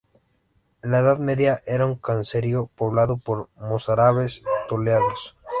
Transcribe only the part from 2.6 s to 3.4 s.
poblado